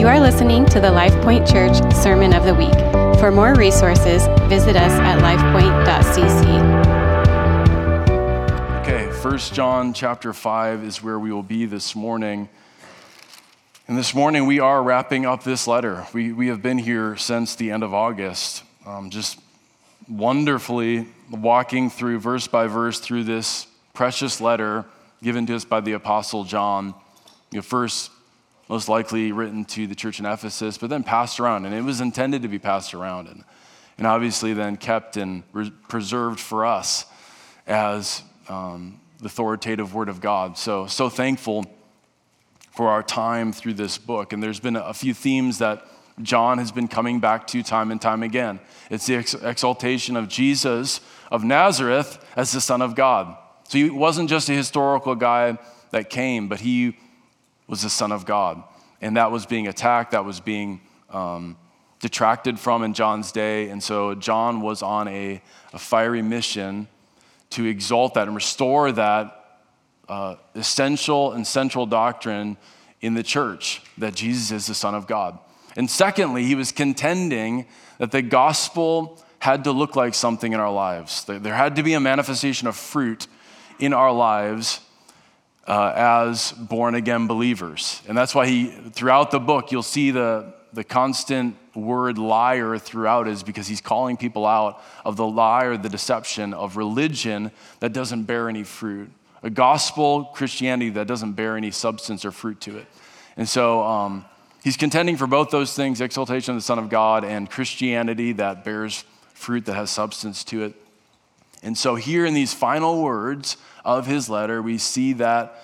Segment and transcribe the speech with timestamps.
[0.00, 2.72] You are listening to the LifePoint Church Sermon of the Week.
[3.20, 6.40] For more resources, visit us at lifepoint.cc.
[8.80, 12.48] Okay, 1 John chapter 5 is where we will be this morning.
[13.88, 16.06] And this morning we are wrapping up this letter.
[16.14, 19.38] We, we have been here since the end of August, um, just
[20.08, 24.86] wonderfully walking through verse by verse through this precious letter
[25.22, 26.94] given to us by the Apostle John.
[27.50, 28.10] You know, first
[28.70, 31.66] most likely written to the church in Ephesus, but then passed around.
[31.66, 33.42] And it was intended to be passed around and,
[33.98, 37.04] and obviously then kept and re- preserved for us
[37.66, 40.56] as um, the authoritative word of God.
[40.56, 41.66] So, so thankful
[42.70, 44.32] for our time through this book.
[44.32, 45.84] And there's been a few themes that
[46.22, 48.60] John has been coming back to time and time again.
[48.88, 53.36] It's the ex- exaltation of Jesus of Nazareth as the Son of God.
[53.64, 55.58] So he wasn't just a historical guy
[55.90, 56.96] that came, but he
[57.70, 58.62] was the Son of God.
[59.00, 61.56] And that was being attacked, that was being um,
[62.00, 63.70] detracted from in John's day.
[63.70, 65.40] And so John was on a,
[65.72, 66.88] a fiery mission
[67.50, 69.60] to exalt that and restore that
[70.08, 72.56] uh, essential and central doctrine
[73.00, 75.38] in the church that Jesus is the Son of God.
[75.76, 77.66] And secondly, he was contending
[77.98, 81.24] that the gospel had to look like something in our lives.
[81.24, 83.28] There had to be a manifestation of fruit
[83.78, 84.80] in our lives
[85.66, 88.02] uh, as born again believers.
[88.08, 93.28] And that's why he, throughout the book, you'll see the, the constant word liar throughout
[93.28, 97.50] is because he's calling people out of the lie or the deception of religion
[97.80, 99.10] that doesn't bear any fruit,
[99.42, 102.86] a gospel Christianity that doesn't bear any substance or fruit to it.
[103.36, 104.24] And so um,
[104.64, 108.64] he's contending for both those things exaltation of the Son of God and Christianity that
[108.64, 110.74] bears fruit that has substance to it.
[111.62, 115.62] And so, here in these final words of his letter, we see that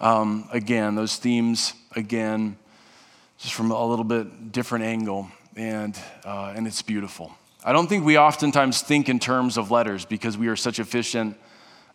[0.00, 2.56] um, again, those themes again,
[3.38, 7.32] just from a little bit different angle, and, uh, and it's beautiful.
[7.64, 11.38] I don't think we oftentimes think in terms of letters because we are such efficient.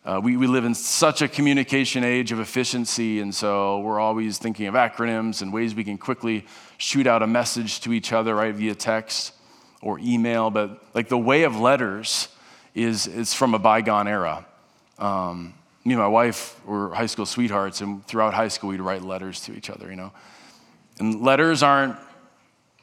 [0.04, 4.38] Uh, we, we live in such a communication age of efficiency, and so we're always
[4.38, 6.46] thinking of acronyms and ways we can quickly
[6.78, 9.34] shoot out a message to each other, right, via text
[9.82, 10.50] or email.
[10.50, 12.28] But like the way of letters,
[12.74, 14.46] is, is from a bygone era.
[14.98, 15.54] Um,
[15.84, 19.40] me and my wife were high school sweethearts, and throughout high school, we'd write letters
[19.42, 20.12] to each other, you know.
[20.98, 21.96] And letters aren't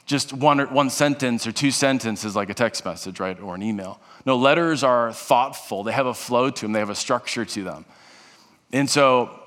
[0.06, 4.00] just one, one sentence or two sentences like a text message, right, or an email.
[4.26, 5.84] No, letters are thoughtful.
[5.84, 7.86] They have a flow to them, they have a structure to them.
[8.74, 9.40] And so,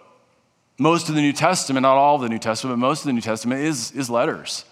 [0.78, 3.12] most of the New Testament, not all of the New Testament, but most of the
[3.12, 4.64] New Testament is, is letters.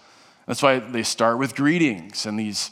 [0.47, 2.71] That's why they start with greetings and these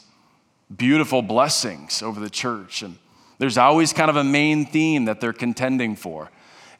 [0.74, 2.82] beautiful blessings over the church.
[2.82, 2.96] And
[3.38, 6.30] there's always kind of a main theme that they're contending for.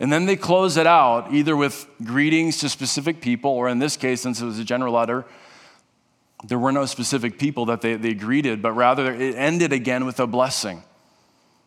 [0.01, 3.97] And then they close it out either with greetings to specific people, or in this
[3.97, 5.25] case, since it was a general letter,
[6.45, 10.21] there were no specific people that they, they greeted, but rather it ended again with
[10.21, 10.85] a blessing.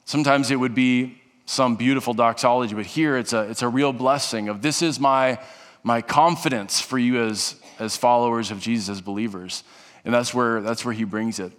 [0.06, 4.48] Sometimes it would be some beautiful doxology, but here it's a, it's a real blessing
[4.48, 5.38] of this is my,
[5.84, 9.64] my confidence for you as, as followers of Jesus, as believers.
[10.06, 11.52] And that's where, that's where he brings it.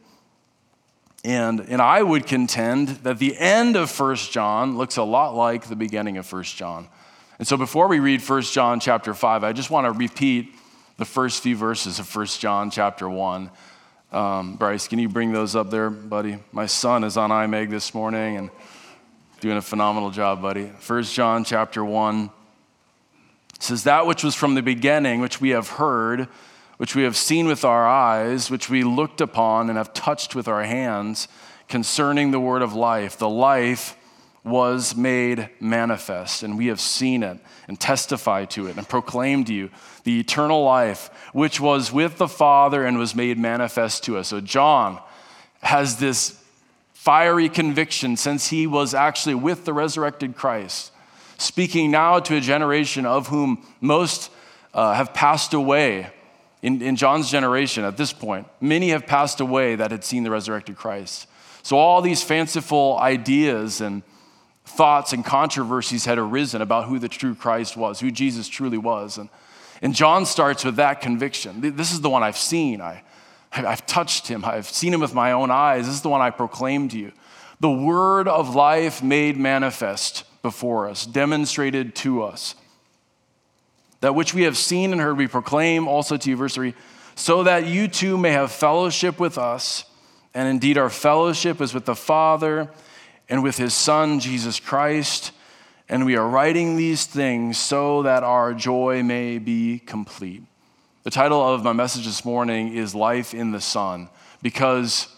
[1.24, 5.68] And, and I would contend that the end of 1 John looks a lot like
[5.68, 6.88] the beginning of 1 John.
[7.38, 10.54] And so before we read 1 John chapter 5, I just want to repeat
[10.96, 13.50] the first few verses of 1 John chapter 1.
[14.10, 16.38] Um, Bryce, can you bring those up there, buddy?
[16.50, 18.50] My son is on IMAG this morning and
[19.40, 20.66] doing a phenomenal job, buddy.
[20.66, 22.30] 1 John chapter 1
[23.60, 26.28] says, That which was from the beginning, which we have heard,
[26.82, 30.48] which we have seen with our eyes, which we looked upon and have touched with
[30.48, 31.28] our hands,
[31.68, 33.16] concerning the word of life.
[33.16, 33.96] The life
[34.42, 37.38] was made manifest, and we have seen it
[37.68, 39.70] and testified to it and proclaimed to you
[40.02, 44.26] the eternal life, which was with the Father and was made manifest to us.
[44.26, 44.98] So, John
[45.62, 46.42] has this
[46.94, 50.90] fiery conviction since he was actually with the resurrected Christ,
[51.38, 54.32] speaking now to a generation of whom most
[54.74, 56.10] uh, have passed away
[56.62, 60.30] in, in John's generation at this point, many have passed away that had seen the
[60.30, 61.26] resurrected Christ.
[61.62, 64.02] So all these fanciful ideas and
[64.64, 69.18] thoughts and controversies had arisen about who the true Christ was, who Jesus truly was.
[69.18, 69.28] And,
[69.82, 71.76] and John starts with that conviction.
[71.76, 72.80] This is the one I've seen.
[72.80, 73.02] I,
[73.52, 74.44] I've touched him.
[74.44, 75.86] I've seen him with my own eyes.
[75.86, 77.12] This is the one I proclaim to you.
[77.60, 82.54] The word of life made manifest before us, demonstrated to us.
[84.02, 86.74] That which we have seen and heard, we proclaim also to you, verse 3,
[87.14, 89.84] so that you too may have fellowship with us.
[90.34, 92.68] And indeed, our fellowship is with the Father
[93.28, 95.30] and with his Son, Jesus Christ.
[95.88, 100.42] And we are writing these things so that our joy may be complete.
[101.04, 104.08] The title of my message this morning is Life in the Son,
[104.42, 105.08] because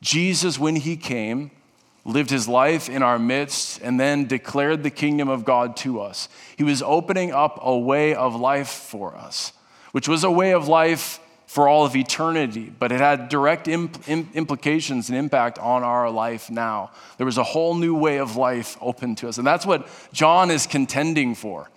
[0.00, 1.50] Jesus, when he came,
[2.06, 6.28] lived his life in our midst, and then declared the kingdom of God to us.
[6.56, 9.52] He was opening up a way of life for us,
[9.92, 14.08] which was a way of life for all of eternity, but it had direct imp-
[14.08, 16.90] implications and impact on our life now.
[17.18, 19.38] There was a whole new way of life open to us.
[19.38, 21.70] And that's what John is contending for,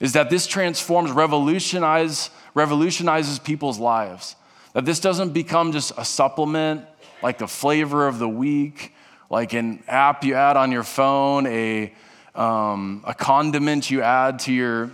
[0.00, 4.36] is that this transforms, revolutionize, revolutionizes people's lives.
[4.72, 6.84] That this doesn't become just a supplement,
[7.22, 8.92] like a flavor of the week,
[9.34, 11.92] like an app you add on your phone, a,
[12.36, 14.92] um, a condiment you add to your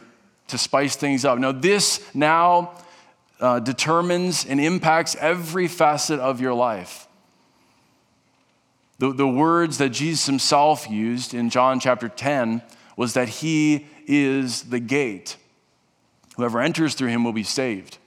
[0.49, 1.39] to spice things up.
[1.39, 2.73] No, this now
[3.39, 7.07] uh, determines and impacts every facet of your life.
[8.99, 12.63] The, the words that Jesus himself used in John chapter 10
[12.97, 15.37] was that he is the gate.
[16.39, 17.99] Whoever enters through him will be saved.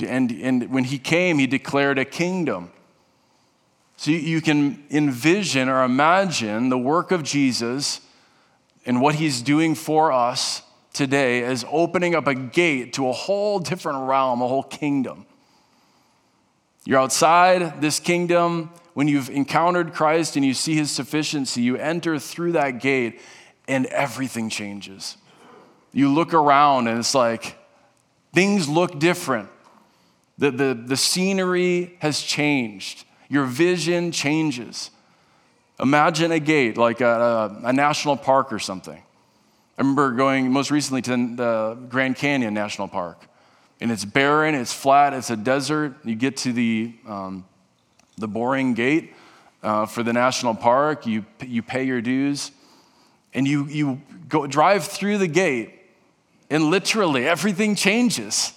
[0.00, 2.70] And, and when he came, he declared a kingdom.
[3.98, 8.00] So you can envision or imagine the work of Jesus
[8.86, 10.62] and what he's doing for us
[10.92, 15.26] today as opening up a gate to a whole different realm, a whole kingdom.
[16.84, 18.70] You're outside this kingdom.
[18.94, 23.20] When you've encountered Christ and you see his sufficiency, you enter through that gate
[23.66, 25.16] and everything changes.
[25.92, 27.58] You look around and it's like
[28.32, 29.48] things look different.
[30.38, 33.06] The, the, the scenery has changed.
[33.28, 34.90] Your vision changes.
[35.80, 38.96] Imagine a gate, like a, a, a national park or something.
[38.96, 43.22] I remember going most recently to the Grand Canyon National Park,
[43.80, 45.94] and it's barren, it's flat, it's a desert.
[46.04, 47.44] You get to the, um,
[48.16, 49.14] the boring gate
[49.62, 52.50] uh, for the national park, you, you pay your dues,
[53.34, 55.74] and you, you go drive through the gate,
[56.50, 58.52] and literally everything changes.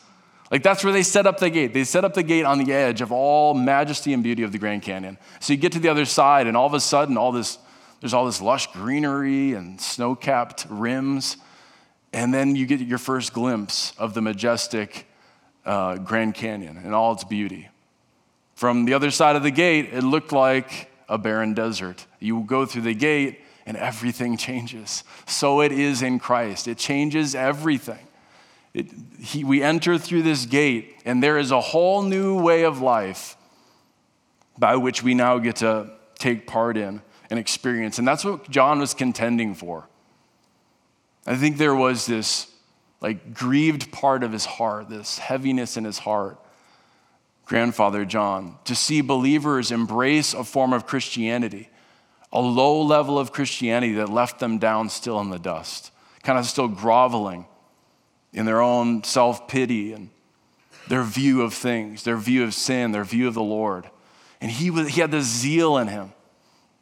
[0.51, 1.74] Like that's where they set up the gate.
[1.74, 4.57] They set up the gate on the edge of all majesty and beauty of the
[4.57, 5.18] Grand Canyon.
[5.39, 7.57] So you get to the other side, and all of a sudden, all this,
[8.01, 11.38] there's all this lush greenery and snow capped rims.
[12.12, 15.07] And then you get your first glimpse of the majestic
[15.65, 17.69] uh, Grand Canyon and all its beauty.
[18.56, 22.06] From the other side of the gate, it looked like a barren desert.
[22.19, 25.06] You go through the gate, and everything changes.
[25.25, 28.06] So it is in Christ, it changes everything.
[28.73, 28.88] It,
[29.19, 33.35] he, we enter through this gate, and there is a whole new way of life
[34.57, 37.97] by which we now get to take part in and experience.
[38.00, 39.88] And that's what John was contending for.
[41.25, 42.47] I think there was this
[43.01, 46.39] like grieved part of his heart, this heaviness in his heart,
[47.45, 51.69] grandfather John, to see believers embrace a form of Christianity,
[52.31, 55.91] a low level of Christianity that left them down still in the dust,
[56.21, 57.45] kind of still groveling
[58.33, 60.10] in their own self pity and
[60.88, 63.89] their view of things, their view of sin, their view of the Lord.
[64.39, 66.13] And he, was, he had this zeal in him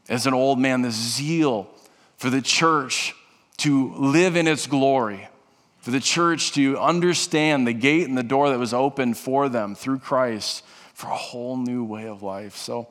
[0.08, 1.70] as an old man, this zeal
[2.18, 3.14] for the church
[3.58, 5.28] to live in its glory,
[5.80, 9.76] for the church to understand the gate and the door that was opened for them
[9.76, 10.64] through Christ
[10.94, 12.56] for a whole new way of life.
[12.56, 12.88] So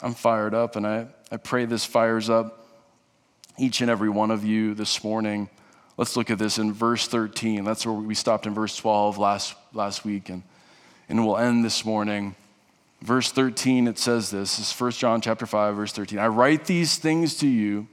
[0.00, 2.66] I'm fired up, and I, I pray this fires up
[3.58, 5.48] each and every one of you this morning.
[5.96, 7.64] Let's look at this in verse 13.
[7.64, 10.42] That's where we stopped in verse 12 last, last week, and,
[11.08, 12.34] and we'll end this morning.
[13.00, 14.56] Verse 13, it says this.
[14.58, 16.18] This is 1 John chapter 5, verse 13.
[16.18, 17.88] I write these things to you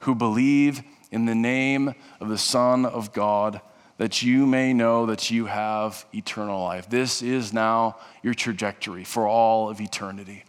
[0.00, 3.60] who believe in the name of the Son of God,
[3.98, 6.88] that you may know that you have eternal life.
[6.88, 10.44] This is now your trajectory for all of eternity.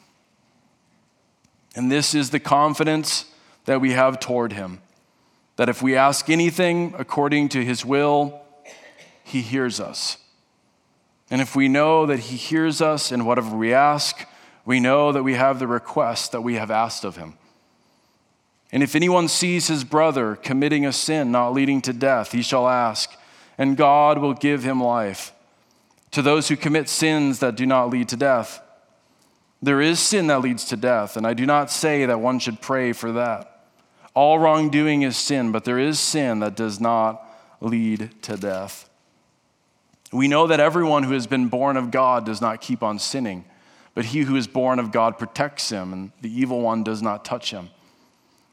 [1.76, 3.26] And this is the confidence
[3.66, 4.82] that we have toward him
[5.56, 8.42] that if we ask anything according to his will,
[9.24, 10.18] he hears us.
[11.30, 14.28] And if we know that he hears us in whatever we ask,
[14.66, 17.36] we know that we have the request that we have asked of him.
[18.72, 22.68] And if anyone sees his brother committing a sin not leading to death, he shall
[22.68, 23.12] ask,
[23.58, 25.34] and God will give him life.
[26.12, 28.62] To those who commit sins that do not lead to death,
[29.62, 32.62] there is sin that leads to death, and I do not say that one should
[32.62, 33.51] pray for that.
[34.14, 37.24] All wrongdoing is sin, but there is sin that does not
[37.62, 38.90] lead to death.
[40.12, 43.46] We know that everyone who has been born of God does not keep on sinning,
[43.94, 47.24] but he who is born of God protects him, and the evil one does not
[47.24, 47.70] touch him.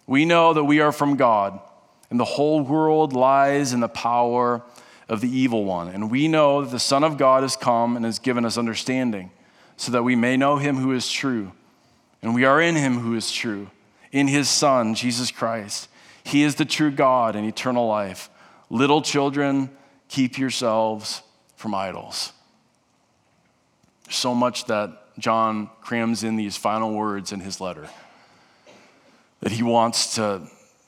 [0.06, 1.58] We know that we are from God,
[2.10, 4.62] and the whole world lies in the power
[5.08, 5.88] of the evil one.
[5.88, 9.32] And we know that the Son of God has come and has given us understanding,
[9.76, 11.52] so that we may know him who is true.
[12.22, 13.68] And we are in him who is true
[14.12, 15.88] in his Son, Jesus Christ.
[16.24, 18.30] He is the true God and eternal life.
[18.70, 19.70] Little children,
[20.08, 21.22] keep yourselves
[21.56, 22.32] from idols.
[24.10, 27.88] So much that John crams in these final words in his letter
[29.40, 30.42] that he wants to,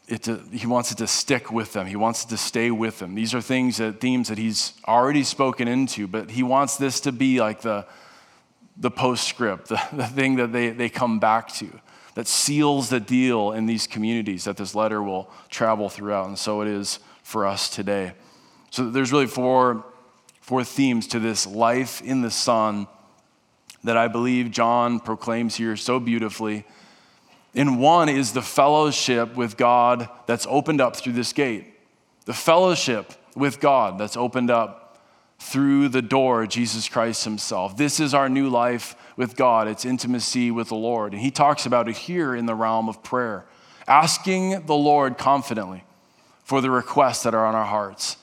[0.09, 1.87] it to, he wants it to stick with them.
[1.87, 3.15] He wants it to stay with them.
[3.15, 7.13] These are things that themes that he's already spoken into, but he wants this to
[7.13, 7.87] be like the,
[8.77, 11.69] the postscript, the, the thing that they, they come back to,
[12.15, 16.27] that seals the deal in these communities that this letter will travel throughout.
[16.27, 18.13] And so it is for us today.
[18.71, 19.85] So there's really four,
[20.41, 22.87] four themes to this life in the Son
[23.85, 26.65] that I believe John proclaims here so beautifully.
[27.55, 31.67] And one is the fellowship with God that's opened up through this gate.
[32.27, 34.99] The fellowship with God that's opened up
[35.39, 37.77] through the door, Jesus Christ Himself.
[37.77, 41.13] This is our new life with God, it's intimacy with the Lord.
[41.13, 43.45] And He talks about it here in the realm of prayer,
[43.87, 45.85] asking the Lord confidently
[46.43, 48.17] for the requests that are on our hearts.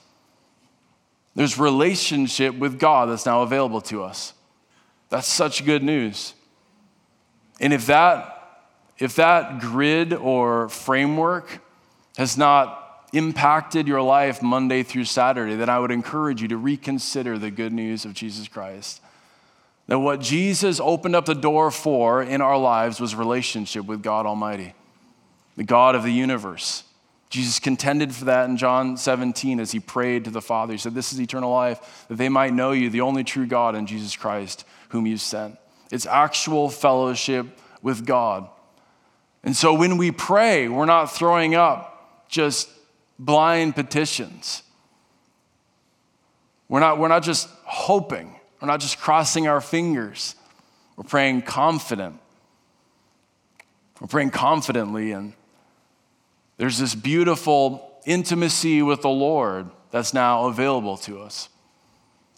[1.36, 4.34] There's relationship with God that's now available to us.
[5.10, 6.34] That's such good news.
[7.62, 8.34] And if that
[8.98, 11.62] if that grid or framework
[12.18, 17.38] has not impacted your life Monday through Saturday, then I would encourage you to reconsider
[17.38, 19.00] the good news of Jesus Christ.
[19.88, 24.25] That what Jesus opened up the door for in our lives was relationship with God
[24.25, 24.74] Almighty,
[25.56, 26.84] the God of the universe.
[27.29, 30.74] Jesus contended for that in John 17 as he prayed to the Father.
[30.74, 33.75] He said, This is eternal life, that they might know you, the only true God,
[33.75, 35.58] and Jesus Christ, whom you sent.
[35.91, 37.46] It's actual fellowship
[37.82, 38.50] with God.
[39.44, 42.70] And so when we pray, we're not throwing up just
[43.20, 44.63] blind petitions.
[46.70, 50.36] We're not, we're not just hoping, we're not just crossing our fingers.
[50.96, 52.20] We're praying confident.
[54.00, 55.34] We're praying confidently, and
[56.58, 61.50] there's this beautiful intimacy with the Lord that's now available to us.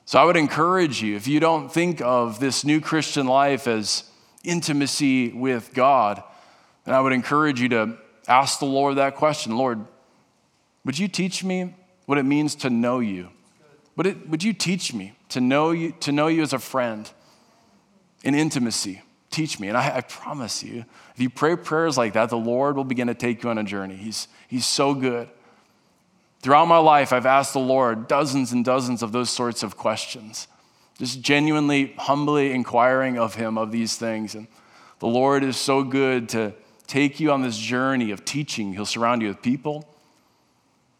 [0.05, 4.03] So I would encourage you, if you don't think of this new Christian life as
[4.43, 6.23] intimacy with God,
[6.85, 7.97] then I would encourage you to
[8.27, 9.85] ask the Lord that question Lord,
[10.85, 13.29] would you teach me what it means to know you?
[13.99, 17.11] Would, it, would you teach me to know you, to know you as a friend
[18.23, 19.01] in intimacy?
[19.29, 19.67] Teach me.
[19.67, 23.07] And I, I promise you, if you pray prayers like that, the Lord will begin
[23.07, 23.97] to take you on a journey.
[23.97, 25.27] He's, he's so good.
[26.39, 30.47] Throughout my life, I've asked the Lord dozens and dozens of those sorts of questions,
[30.97, 34.33] just genuinely, humbly inquiring of Him of these things.
[34.33, 34.47] And
[34.99, 36.53] the Lord is so good to
[36.87, 38.71] take you on this journey of teaching.
[38.71, 39.85] He'll surround you with people,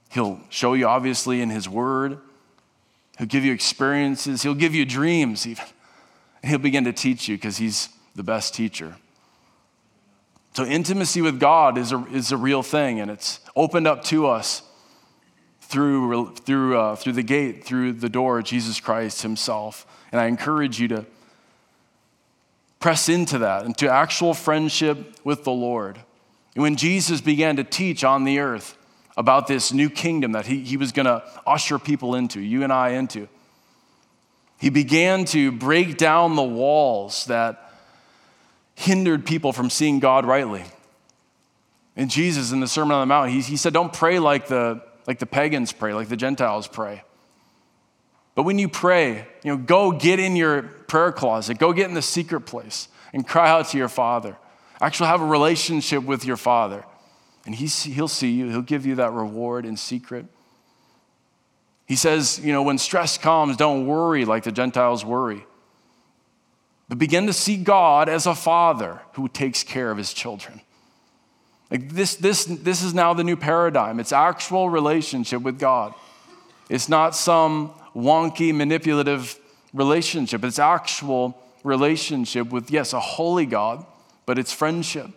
[0.10, 2.20] He'll show you, obviously, in His Word.
[3.20, 5.66] He'll give you experiences, He'll give you dreams, even.
[6.42, 8.96] And He'll begin to teach you because He's the best teacher.
[10.54, 14.26] So, intimacy with God is a, is a real thing, and it's opened up to
[14.26, 14.64] us
[15.62, 19.86] through, through, uh, through the gate, through the door, Jesus Christ Himself.
[20.14, 21.06] And I encourage you to
[22.80, 26.00] press into that, into actual friendship with the Lord.
[26.56, 28.78] And when Jesus began to teach on the earth
[29.20, 32.72] about this new kingdom that he, he was going to usher people into, you and
[32.72, 33.28] I into,
[34.58, 37.70] he began to break down the walls that
[38.76, 40.64] hindered people from seeing God rightly.
[41.98, 44.82] And Jesus, in the Sermon on the Mount, he, he said, Don't pray like the,
[45.06, 47.04] like the pagans pray, like the Gentiles pray.
[48.36, 51.94] But when you pray, you know, go get in your prayer closet, go get in
[51.94, 54.38] the secret place and cry out to your Father.
[54.80, 56.86] Actually, have a relationship with your Father.
[57.50, 60.28] And he's, he'll see you, he'll give you that reward in secret.
[61.88, 65.44] He says, you know, when stress comes, don't worry like the Gentiles worry.
[66.90, 70.62] But begin to see God as a father who takes care of his children.
[71.72, 74.00] Like this, this, this is now the new paradigm.
[74.00, 75.96] It's actual relationship with God.
[76.70, 79.40] It's not some wonky, manipulative
[79.74, 80.44] relationship.
[80.44, 83.84] It's actual relationship with, yes, a holy God,
[84.28, 85.10] but it's friendship.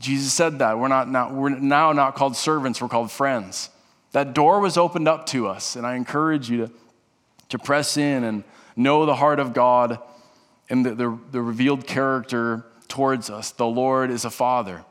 [0.00, 0.78] Jesus said that.
[0.78, 3.70] We're, not, not, we're now not called servants, we're called friends.
[4.12, 6.72] That door was opened up to us, and I encourage you to,
[7.50, 8.42] to press in and
[8.74, 9.98] know the heart of God
[10.68, 13.52] and the, the, the revealed character towards us.
[13.52, 14.84] The Lord is a father,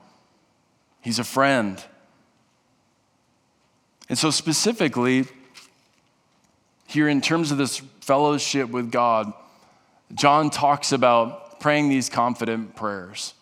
[1.01, 1.83] He's a friend.
[4.07, 5.25] And so, specifically,
[6.87, 9.31] here in terms of this fellowship with God,
[10.15, 13.35] John talks about praying these confident prayers,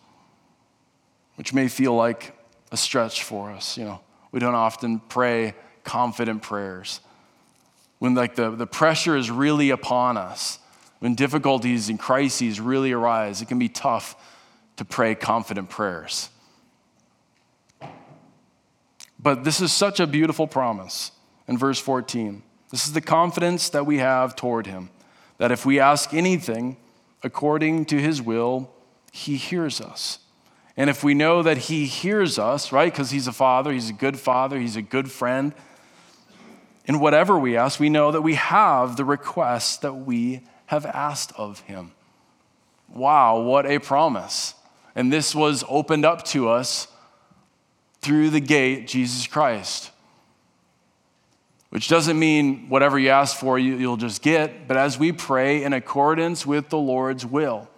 [1.38, 2.36] which may feel like
[2.72, 3.78] a stretch for us.
[3.78, 4.00] You know,
[4.32, 5.54] we don't often pray
[5.84, 7.00] confident prayers.
[8.00, 10.58] When like the, the pressure is really upon us,
[10.98, 14.16] when difficulties and crises really arise, it can be tough
[14.78, 16.28] to pray confident prayers.
[19.20, 21.12] But this is such a beautiful promise
[21.46, 22.42] in verse 14.
[22.72, 24.90] This is the confidence that we have toward him,
[25.38, 26.78] that if we ask anything
[27.22, 28.72] according to his will,
[29.12, 30.18] he hears us.
[30.78, 33.92] And if we know that he hears us, right, because he's a father, he's a
[33.92, 35.52] good father, he's a good friend,
[36.84, 41.32] in whatever we ask, we know that we have the request that we have asked
[41.36, 41.90] of him.
[42.88, 44.54] Wow, what a promise.
[44.94, 46.86] And this was opened up to us
[48.00, 49.90] through the gate, Jesus Christ.
[51.70, 55.64] Which doesn't mean whatever you ask for, you, will just get, but as we pray
[55.64, 57.68] in accordance with the Lord's will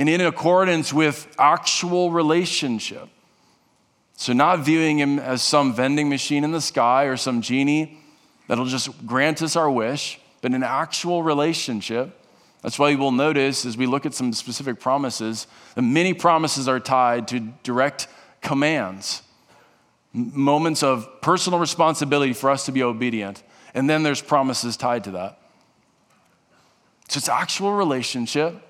[0.00, 3.06] and in accordance with actual relationship.
[4.14, 8.00] So, not viewing him as some vending machine in the sky or some genie
[8.48, 12.18] that'll just grant us our wish, but an actual relationship.
[12.62, 16.66] That's why you will notice as we look at some specific promises, that many promises
[16.66, 18.08] are tied to direct
[18.40, 19.20] commands,
[20.14, 23.42] moments of personal responsibility for us to be obedient.
[23.74, 25.38] And then there's promises tied to that.
[27.08, 28.62] So it's actual relationship.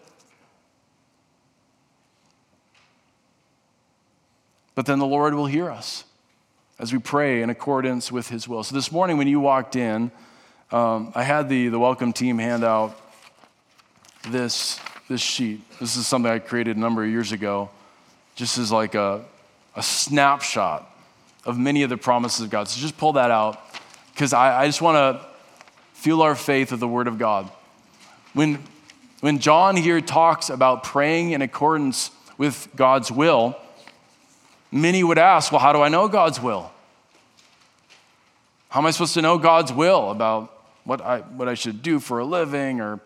[4.80, 6.04] But then the Lord will hear us
[6.78, 8.64] as we pray in accordance with His will.
[8.64, 10.10] So this morning, when you walked in,
[10.72, 12.98] um, I had the, the welcome team hand out
[14.30, 15.60] this, this sheet.
[15.80, 17.68] This is something I created a number of years ago,
[18.36, 19.22] just as like a,
[19.76, 20.90] a snapshot
[21.44, 22.66] of many of the promises of God.
[22.66, 23.60] So just pull that out
[24.14, 25.26] because I, I just want to
[25.92, 27.50] fuel our faith with the Word of God.
[28.32, 28.64] When,
[29.20, 33.58] when John here talks about praying in accordance with God's will,
[34.70, 36.70] many would ask, well, how do I know God's will?
[38.68, 41.98] How am I supposed to know God's will about what I, what I should do
[41.98, 43.00] for a living or,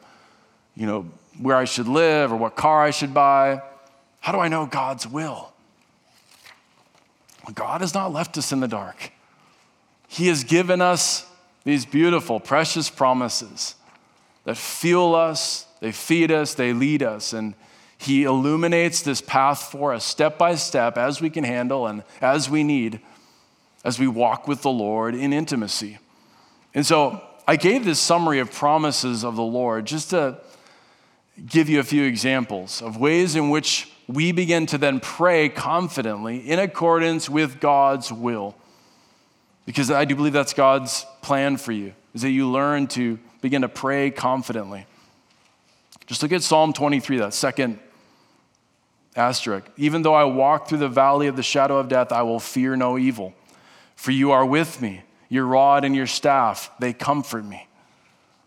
[0.77, 1.07] you know,
[1.41, 3.63] where I should live or what car I should buy?
[4.21, 5.53] How do I know God's will?
[7.55, 9.13] God has not left us in the dark.
[10.09, 11.27] He has given us
[11.65, 13.75] these beautiful, precious promises
[14.45, 17.33] that fuel us, they feed us, they lead us.
[17.33, 17.55] And
[17.99, 22.51] He illuminates this path for us step by step as we can handle and as
[22.51, 23.01] we need
[23.85, 25.99] as we walk with the Lord in intimacy.
[26.73, 30.39] And so I gave this summary of promises of the Lord just to
[31.47, 36.39] give you a few examples of ways in which we begin to then pray confidently
[36.39, 38.55] in accordance with God's will.
[39.67, 43.63] Because I do believe that's God's plan for you, is that you learn to begin
[43.63, 44.87] to pray confidently.
[46.07, 47.79] Just look at Psalm 23, that second
[49.17, 49.67] asterisk.
[49.77, 52.77] Even though I walk through the valley of the shadow of death, I will fear
[52.77, 53.35] no evil,
[53.97, 55.03] for you are with me.
[55.29, 57.67] Your rod and your staff, they comfort me.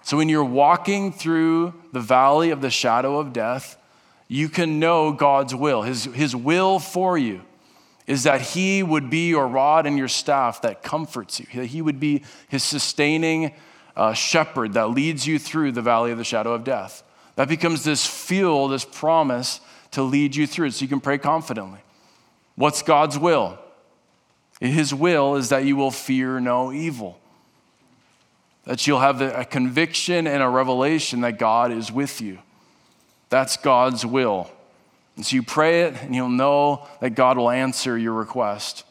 [0.03, 3.77] So when you're walking through the valley of the shadow of death,
[4.27, 5.81] you can know God's will.
[5.81, 7.41] His, his will for you
[8.07, 11.81] is that He would be your rod and your staff that comforts you, that He
[11.81, 13.53] would be His sustaining
[13.95, 17.03] uh, shepherd that leads you through the valley of the shadow of death.
[17.35, 19.59] That becomes this fuel, this promise
[19.97, 21.79] to lead you through it so you can pray confidently.
[22.53, 23.57] What's God's will?
[24.61, 27.19] His will is that you will fear no evil,
[28.65, 32.37] that you'll have a conviction and a revelation that God is with you.
[33.29, 34.51] That's God's will.
[35.15, 38.83] And so you pray it, and you'll know that God will answer your request.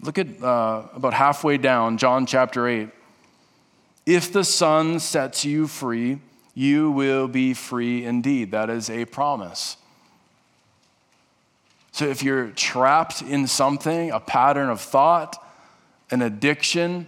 [0.00, 2.88] Look at uh, about halfway down, John chapter 8.
[4.04, 6.18] If the Son sets you free,
[6.54, 8.50] you will be free indeed.
[8.50, 9.76] That is a promise.
[11.92, 15.36] So if you're trapped in something, a pattern of thought,
[16.10, 17.06] an addiction,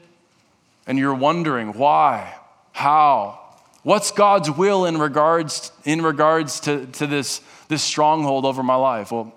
[0.86, 2.34] and you're wondering why,
[2.72, 3.44] how,
[3.84, 9.12] What's God's will in regards, in regards to, to this, this stronghold over my life?
[9.12, 9.34] Well,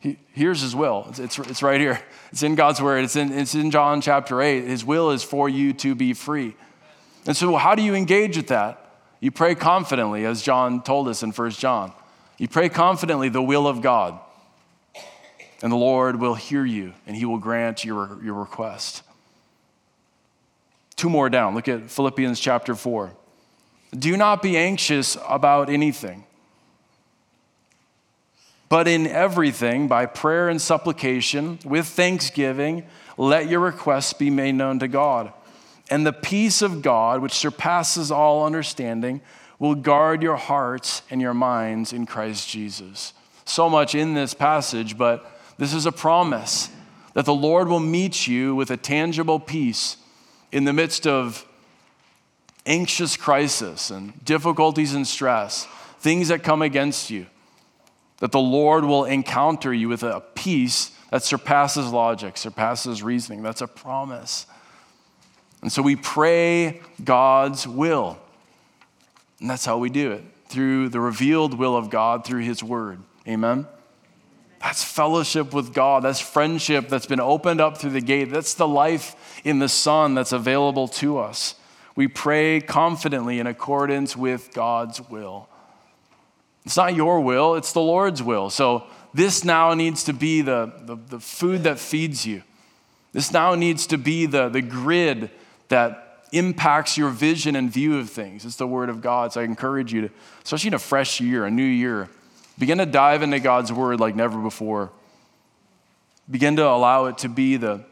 [0.00, 1.04] he, here's his will.
[1.10, 2.00] It's, it's, it's, right here.
[2.32, 3.04] It's in God's word.
[3.04, 4.64] It's in, it's in John chapter 8.
[4.64, 6.56] His will is for you to be free.
[7.26, 8.78] And so, how do you engage with that?
[9.20, 11.92] You pray confidently, as John told us in 1 John.
[12.38, 14.18] You pray confidently the will of God,
[15.62, 19.02] and the Lord will hear you, and he will grant your, your request.
[20.96, 21.54] Two more down.
[21.54, 23.12] Look at Philippians chapter 4.
[23.96, 26.24] Do not be anxious about anything,
[28.68, 32.84] but in everything, by prayer and supplication, with thanksgiving,
[33.16, 35.32] let your requests be made known to God.
[35.90, 39.20] And the peace of God, which surpasses all understanding,
[39.58, 43.12] will guard your hearts and your minds in Christ Jesus.
[43.44, 46.70] So much in this passage, but this is a promise
[47.14, 49.96] that the Lord will meet you with a tangible peace
[50.50, 51.46] in the midst of
[52.66, 55.66] anxious crisis and difficulties and stress,
[55.98, 57.26] things that come against you,
[58.18, 63.42] that the Lord will encounter you with a peace that surpasses logic, surpasses reasoning.
[63.42, 64.46] That's a promise.
[65.60, 68.18] And so we pray God's will.
[69.40, 73.00] And that's how we do it through the revealed will of God through His Word.
[73.26, 73.66] Amen?
[74.62, 76.04] That's fellowship with God.
[76.04, 78.30] That's friendship that's been opened up through the gate.
[78.30, 81.56] That's the life in the Son that's available to us.
[81.96, 85.48] We pray confidently in accordance with God's will.
[86.64, 88.50] It's not your will, it's the Lord's will.
[88.50, 92.44] So this now needs to be the, the, the food that feeds you.
[93.12, 95.30] This now needs to be the, the grid
[95.68, 98.44] that impacts your vision and view of things.
[98.44, 99.32] It's the Word of God.
[99.32, 100.10] So I encourage you to,
[100.44, 102.08] especially in a fresh year, a new year,
[102.58, 104.90] begin to dive into God's Word like never before.
[106.30, 107.84] Begin to allow it to be the,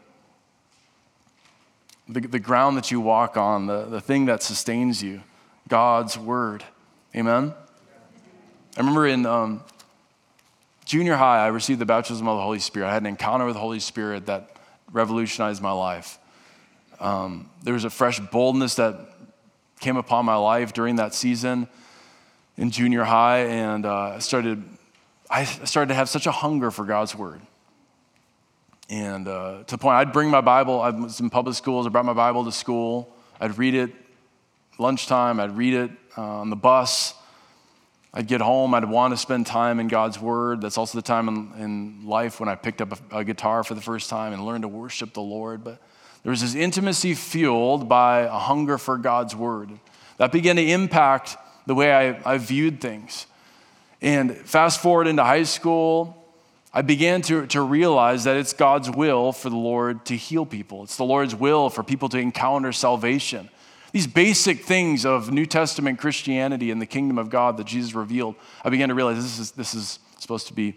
[2.07, 5.21] the, the ground that you walk on, the, the thing that sustains you,
[5.67, 6.63] God's Word.
[7.15, 7.53] Amen?
[8.75, 9.63] I remember in um,
[10.85, 12.87] junior high, I received the baptism of the Holy Spirit.
[12.87, 14.55] I had an encounter with the Holy Spirit that
[14.91, 16.17] revolutionized my life.
[16.99, 18.95] Um, there was a fresh boldness that
[19.79, 21.67] came upon my life during that season
[22.61, 24.63] in junior high, and uh, started.
[25.31, 27.41] I started to have such a hunger for God's word,
[28.87, 30.79] and uh, to the point I'd bring my Bible.
[30.79, 31.87] I was in public schools.
[31.87, 33.11] I brought my Bible to school.
[33.39, 33.91] I'd read it
[34.77, 35.39] lunchtime.
[35.39, 37.15] I'd read it uh, on the bus.
[38.13, 40.61] I'd get home, I'd want to spend time in God's Word.
[40.61, 43.73] That's also the time in, in life when I picked up a, a, guitar for
[43.73, 45.63] the first time and learned to worship the Lord.
[45.63, 45.81] But
[46.21, 49.71] there was this intimacy fueled by a hunger for God's Word
[50.17, 51.37] that began to impact
[51.71, 53.27] the way I, I viewed things.
[54.01, 56.21] And fast forward into high school,
[56.73, 60.83] I began to, to realize that it's God's will for the Lord to heal people.
[60.83, 63.49] It's the Lord's will for people to encounter salvation.
[63.93, 68.35] These basic things of New Testament Christianity and the kingdom of God that Jesus revealed,
[68.65, 70.75] I began to realize this is, this is supposed to be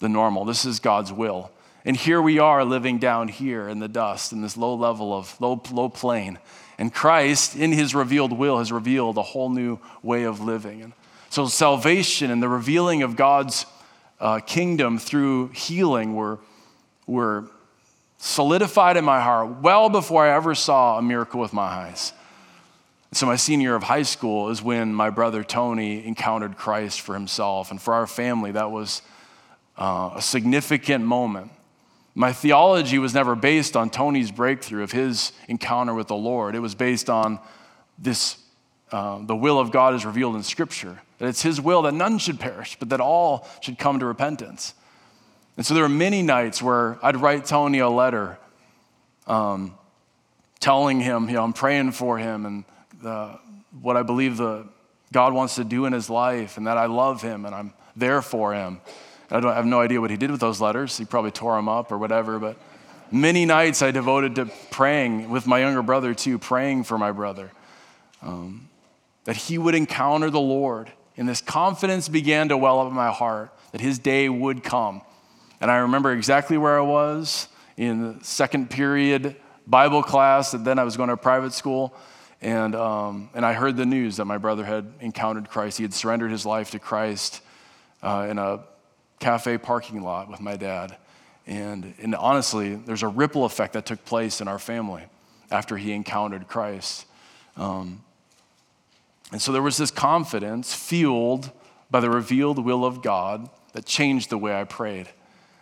[0.00, 0.44] the normal.
[0.44, 1.52] This is God's will.
[1.84, 5.40] And here we are living down here in the dust, in this low level of
[5.40, 6.40] low, low plane.
[6.78, 10.82] And Christ, in his revealed will, has revealed a whole new way of living.
[10.82, 10.92] And
[11.30, 13.66] so salvation and the revealing of God's
[14.20, 16.38] uh, kingdom through healing were,
[17.06, 17.44] were
[18.18, 22.12] solidified in my heart well before I ever saw a miracle with my eyes.
[23.14, 27.14] So, my senior year of high school is when my brother Tony encountered Christ for
[27.14, 27.70] himself.
[27.70, 29.02] And for our family, that was
[29.78, 31.52] uh, a significant moment.
[32.14, 36.54] My theology was never based on Tony's breakthrough of his encounter with the Lord.
[36.54, 37.40] It was based on
[37.98, 38.38] this
[38.92, 41.00] uh, the will of God is revealed in Scripture.
[41.18, 44.74] That it's His will that none should perish, but that all should come to repentance.
[45.56, 48.38] And so there were many nights where I'd write Tony a letter
[49.26, 49.74] um,
[50.60, 52.64] telling him, you know, I'm praying for him and
[53.02, 53.38] the,
[53.80, 54.66] what I believe the,
[55.12, 58.22] God wants to do in his life and that I love him and I'm there
[58.22, 58.80] for him.
[59.30, 60.96] I, don't, I have no idea what he did with those letters.
[60.96, 62.56] He probably tore them up or whatever, but
[63.10, 67.50] many nights I devoted to praying with my younger brother too, praying for my brother.
[68.22, 68.68] Um,
[69.24, 70.90] that he would encounter the Lord.
[71.16, 75.02] And this confidence began to well up in my heart that his day would come.
[75.60, 80.78] And I remember exactly where I was in the second period Bible class, and then
[80.78, 81.94] I was going to a private school.
[82.42, 85.78] And, um, and I heard the news that my brother had encountered Christ.
[85.78, 87.40] He had surrendered his life to Christ
[88.02, 88.60] uh, in a
[89.24, 90.98] cafe parking lot with my dad.
[91.46, 95.02] And, and honestly, there's a ripple effect that took place in our family
[95.50, 97.06] after he encountered Christ.
[97.56, 98.02] Um,
[99.32, 101.50] and so there was this confidence fueled
[101.90, 105.08] by the revealed will of God that changed the way I prayed.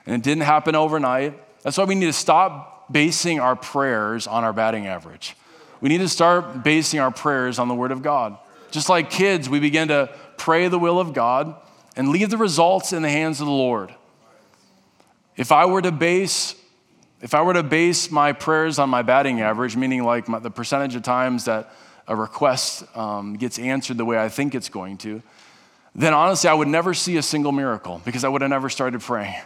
[0.07, 1.39] And it didn't happen overnight.
[1.63, 5.37] That's why we need to stop basing our prayers on our batting average.
[5.81, 8.39] We need to start basing our prayers on the Word of God.
[8.73, 11.55] Just like kids, we begin to pray the will of God
[11.97, 13.95] and leave the results in the hands of the Lord.
[15.37, 16.55] If I were to base
[17.23, 20.51] if I were to base my prayers on my batting average, meaning like my, the
[20.51, 21.73] percentage of times that
[22.09, 25.23] a request um, gets answered the way I think it's going to,
[25.95, 29.01] then honestly, I would never see a single miracle because I would have never started
[29.01, 29.41] praying.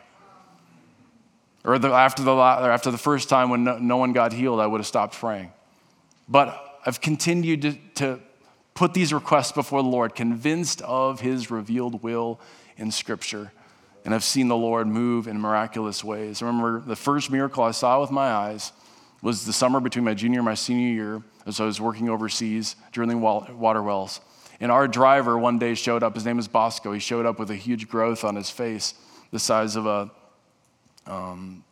[1.64, 4.59] Or the, after, the, or after the first time when no, no one got healed,
[4.59, 5.52] I would have stopped praying.
[6.28, 8.20] But I've continued to, to
[8.76, 12.38] put these requests before the Lord, convinced of his revealed will
[12.76, 13.52] in Scripture.
[14.04, 16.40] And I've seen the Lord move in miraculous ways.
[16.40, 18.72] I remember the first miracle I saw with my eyes
[19.22, 22.76] was the summer between my junior and my senior year as I was working overseas
[22.92, 24.20] drilling water wells.
[24.60, 26.14] And our driver one day showed up.
[26.14, 26.92] His name is Bosco.
[26.92, 28.94] He showed up with a huge growth on his face,
[29.32, 30.10] the size of a,
[31.06, 31.64] um,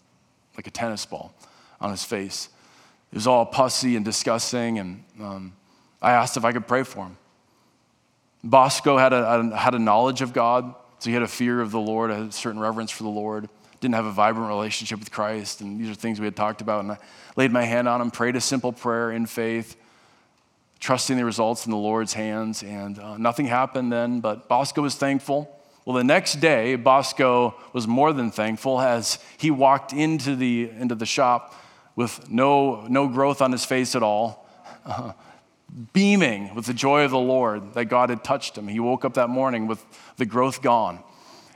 [0.57, 1.35] like a tennis ball
[1.81, 2.49] on his face.
[3.13, 5.53] It was all pussy and disgusting, and um,
[6.05, 7.17] I asked if I could pray for him.
[8.45, 11.81] Bosco had a, had a knowledge of God, so he had a fear of the
[11.81, 13.49] Lord, a certain reverence for the Lord.
[13.81, 15.63] didn't have a vibrant relationship with Christ.
[15.63, 16.81] And these are things we had talked about.
[16.81, 16.99] And I
[17.37, 19.77] laid my hand on him, prayed a simple prayer in faith,
[20.79, 22.63] trusting the results in the Lord's hands.
[22.63, 25.59] And uh, nothing happened then, but Bosco was thankful.
[25.87, 30.95] Well, the next day, Bosco was more than thankful as he walked into the, into
[30.95, 31.55] the shop
[31.97, 34.47] with no, no growth on his face at all,
[34.85, 35.13] uh,
[35.93, 38.69] beaming with the joy of the Lord that God had touched him.
[38.69, 39.85] He woke up that morning with
[40.17, 41.03] the growth gone.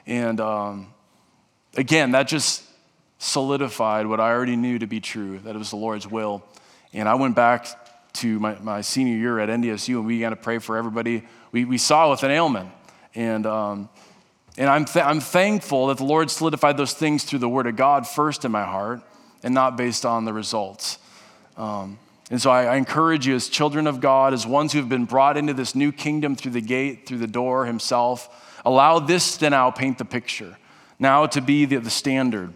[0.06, 0.92] And um,
[1.76, 2.64] again, that just
[3.18, 6.42] solidified what I already knew to be true, that it was the Lord's will.
[6.92, 7.66] And I went back
[8.14, 11.64] to my, my senior year at NDSU and we began to pray for everybody we,
[11.64, 12.70] we saw with an ailment.
[13.14, 13.88] And, um,
[14.56, 17.76] and I'm, th- I'm thankful that the Lord solidified those things through the Word of
[17.76, 19.02] God first in my heart
[19.42, 20.98] and not based on the results.
[21.56, 21.98] Um,
[22.30, 25.06] and so I, I, encourage you, as children of God, as ones who have been
[25.06, 29.48] brought into this new kingdom through the gate, through the door Himself, allow this to
[29.48, 30.58] now paint the picture,
[30.98, 32.52] now to be the, the standard.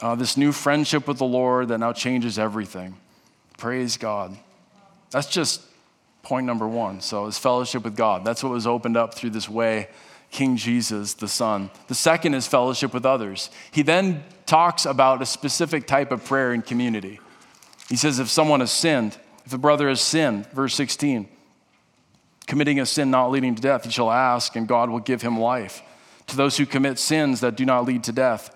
[0.00, 2.96] Uh, this new friendship with the Lord that now changes everything.
[3.56, 4.36] Praise God.
[5.10, 5.62] That's just
[6.22, 7.00] point number one.
[7.00, 8.24] So, it's fellowship with God.
[8.24, 9.88] That's what was opened up through this way
[10.30, 11.70] King Jesus, the Son.
[11.88, 13.50] The second is fellowship with others.
[13.70, 17.20] He then talks about a specific type of prayer in community.
[17.88, 21.28] He says, if someone has sinned, if a brother has sinned, verse 16,
[22.46, 25.38] committing a sin not leading to death, he shall ask, and God will give him
[25.38, 25.82] life.
[26.28, 28.54] To those who commit sins that do not lead to death,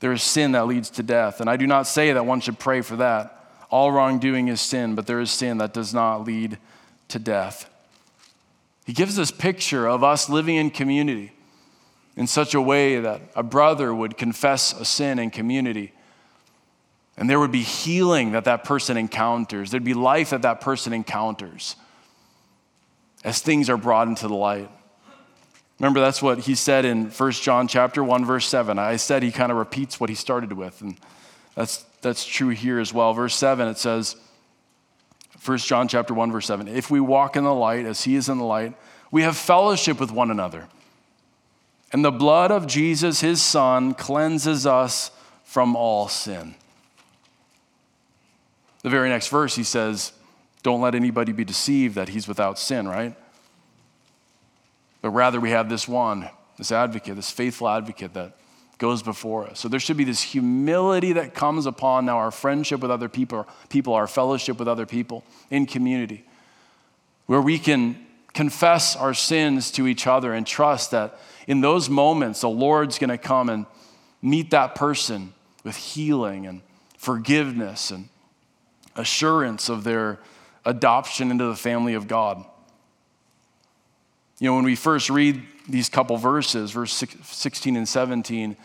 [0.00, 1.40] there is sin that leads to death.
[1.40, 3.38] And I do not say that one should pray for that.
[3.70, 6.58] All wrongdoing is sin, but there is sin that does not lead
[7.08, 7.70] to death.
[8.84, 11.32] He gives this picture of us living in community
[12.16, 15.92] in such a way that a brother would confess a sin in community.
[17.16, 19.70] And there would be healing that that person encounters.
[19.70, 21.76] There'd be life that that person encounters
[23.24, 24.70] as things are brought into the light.
[25.78, 28.78] Remember, that's what he said in 1 John chapter 1, verse 7.
[28.78, 30.96] I said he kind of repeats what he started with, and
[31.54, 33.12] that's, that's true here as well.
[33.12, 34.16] Verse 7, it says,
[35.44, 36.68] 1 John chapter 1 verse 7.
[36.68, 38.74] If we walk in the light as he is in the light,
[39.10, 40.68] we have fellowship with one another.
[41.92, 45.10] And the blood of Jesus his son cleanses us
[45.44, 46.54] from all sin.
[48.82, 50.12] The very next verse he says,
[50.62, 53.16] don't let anybody be deceived that he's without sin, right?
[55.00, 58.36] But rather we have this one, this advocate, this faithful advocate that
[58.78, 59.60] goes before us.
[59.60, 63.46] So there should be this humility that comes upon now our friendship with other people,
[63.68, 66.24] people, our fellowship with other people in community,
[67.26, 72.40] where we can confess our sins to each other and trust that in those moments
[72.40, 73.66] the Lord's going to come and
[74.20, 75.32] meet that person
[75.64, 76.62] with healing and
[76.96, 78.08] forgiveness and
[78.96, 80.18] assurance of their
[80.64, 82.44] adoption into the family of God.
[84.38, 88.56] You know, when we first read these couple verses, verse 16 and 17,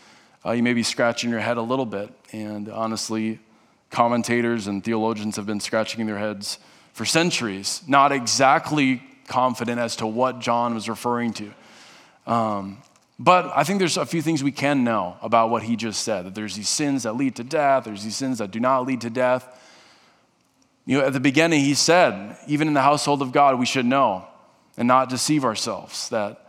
[0.44, 2.10] uh, you may be scratching your head a little bit.
[2.32, 3.40] And honestly,
[3.90, 6.58] commentators and theologians have been scratching their heads
[6.92, 11.52] for centuries, not exactly confident as to what John was referring to.
[12.26, 12.78] Um,
[13.18, 16.26] but I think there's a few things we can know about what he just said
[16.26, 19.00] that there's these sins that lead to death, there's these sins that do not lead
[19.02, 19.46] to death.
[20.88, 23.84] You know, at the beginning, he said, even in the household of God, we should
[23.84, 24.24] know
[24.78, 26.46] and not deceive ourselves that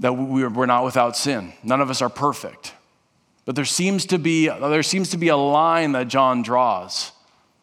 [0.00, 1.52] that we're not without sin.
[1.62, 2.74] None of us are perfect.
[3.44, 7.12] But there seems to be, there seems to be a line that John draws,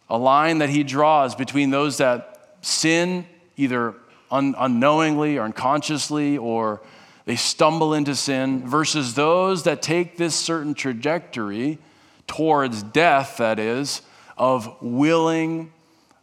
[0.09, 3.25] a line that he draws between those that sin
[3.57, 3.95] either
[4.31, 6.79] un- unknowingly or unconsciously or
[7.25, 11.79] they stumble into sin versus those that take this certain trajectory
[12.27, 14.03] towards death, that is,
[14.41, 15.71] of willing,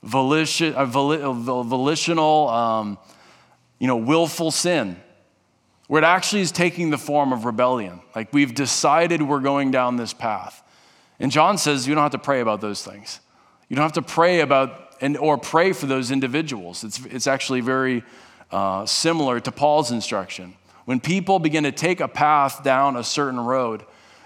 [0.02, 2.98] volition, uh, volitional, um,
[3.78, 5.00] you know, willful sin
[5.86, 8.00] where it actually is taking the form of rebellion.
[8.16, 10.64] Like we've decided we're going down this path.
[11.20, 13.20] And John says you don't have to pray about those things.
[13.68, 16.82] You don't have to pray about and or pray for those individuals.
[16.82, 18.02] It's, it's actually very
[18.50, 20.54] uh, similar to Paul's instruction.
[20.86, 23.84] When people begin to take a path down a certain road,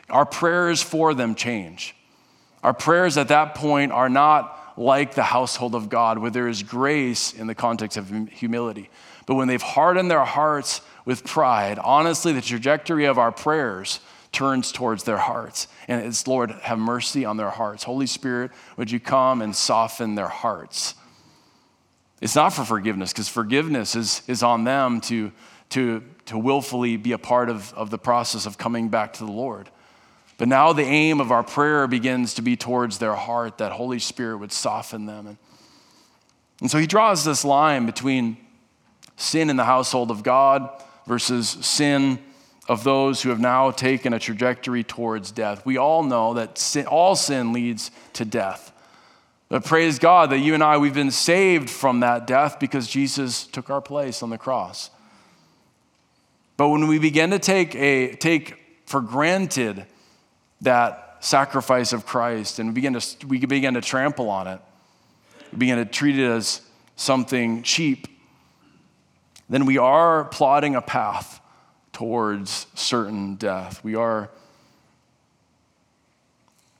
[0.09, 1.95] our prayers for them change.
[2.63, 6.63] Our prayers at that point are not like the household of God, where there is
[6.63, 8.89] grace in the context of humility.
[9.27, 14.73] But when they've hardened their hearts with pride, honestly, the trajectory of our prayers turns
[14.73, 15.69] towards their hearts.
[15.89, 17.85] And it's, Lord, have mercy on their hearts.
[17.85, 20.95] Holy Spirit, would you come and soften their hearts?
[22.23, 25.33] It's not for forgiveness, because forgiveness is, is on them to,
[25.71, 29.33] to, to willfully be a part of, of the process of coming back to the
[29.33, 29.69] Lord.
[30.43, 34.01] But now the aim of our prayer begins to be towards their heart, that Holy
[34.01, 35.29] Spirit would soften them.
[35.29, 35.37] And,
[36.61, 38.37] and so he draws this line between
[39.17, 40.69] sin in the household of God
[41.07, 42.19] versus sin
[42.69, 45.65] of those who have now taken a trajectory towards death.
[45.65, 48.73] We all know that sin, all sin leads to death.
[49.49, 53.47] But praise God that you and I, we've been saved from that death because Jesus
[53.47, 54.91] took our place on the cross.
[56.57, 59.87] But when we begin to take, a, take for granted
[60.63, 64.61] that sacrifice of Christ and we begin, to, we begin to trample on it,
[65.53, 66.63] we begin to treat it as
[66.97, 68.09] something cheap,
[69.49, 71.41] then we are plotting a path
[71.93, 73.85] towards certain death.
[73.85, 74.31] We are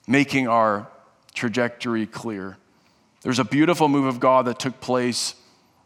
[0.07, 0.87] making our
[1.33, 2.57] trajectory clear.
[3.21, 5.35] There's a beautiful move of God that took place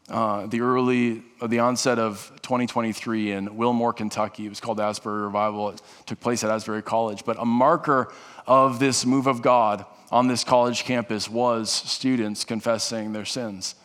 [0.09, 4.45] uh, the early, uh, the onset of 2023 in Wilmore, Kentucky.
[4.45, 5.69] It was called Asbury Revival.
[5.69, 7.25] It took place at Asbury College.
[7.25, 8.13] But a marker
[8.45, 13.75] of this move of God on this college campus was students confessing their sins.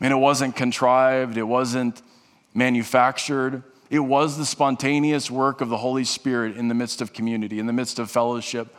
[0.00, 2.02] And it wasn't contrived, it wasn't
[2.54, 3.62] manufactured.
[3.88, 7.66] It was the spontaneous work of the Holy Spirit in the midst of community, in
[7.66, 8.74] the midst of fellowship.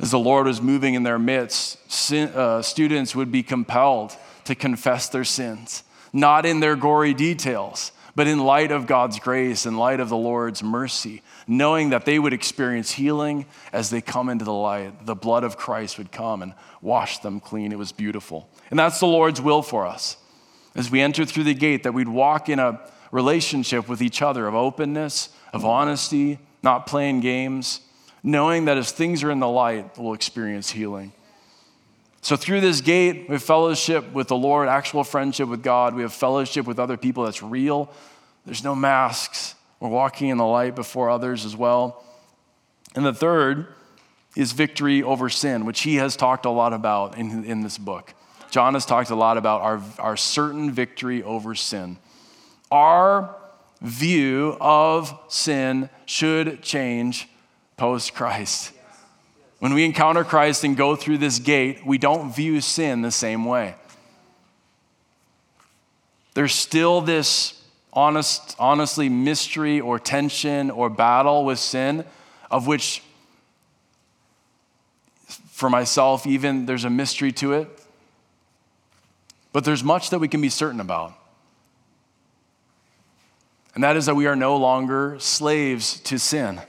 [0.00, 5.08] As the Lord was moving in their midst, uh, students would be compelled to confess
[5.08, 10.00] their sins, not in their gory details, but in light of God's grace, in light
[10.00, 14.52] of the Lord's mercy, knowing that they would experience healing as they come into the
[14.52, 15.04] light.
[15.04, 17.72] The blood of Christ would come and wash them clean.
[17.72, 18.48] It was beautiful.
[18.70, 20.16] And that's the Lord's will for us.
[20.76, 22.80] As we enter through the gate, that we'd walk in a
[23.10, 27.80] relationship with each other of openness, of honesty, not playing games,
[28.22, 31.12] knowing that as things are in the light, we'll experience healing.
[32.24, 35.94] So, through this gate, we have fellowship with the Lord, actual friendship with God.
[35.94, 37.92] We have fellowship with other people that's real.
[38.46, 39.54] There's no masks.
[39.78, 42.02] We're walking in the light before others as well.
[42.94, 43.66] And the third
[44.34, 48.14] is victory over sin, which he has talked a lot about in, in this book.
[48.50, 51.98] John has talked a lot about our, our certain victory over sin.
[52.70, 53.36] Our
[53.82, 57.28] view of sin should change
[57.76, 58.72] post Christ.
[59.58, 63.44] When we encounter Christ and go through this gate, we don't view sin the same
[63.44, 63.74] way.
[66.34, 67.62] There's still this
[67.92, 72.04] honest, honestly mystery or tension or battle with sin,
[72.50, 73.02] of which,
[75.50, 77.68] for myself, even there's a mystery to it.
[79.52, 81.14] But there's much that we can be certain about.
[83.74, 86.60] And that is that we are no longer slaves to sin.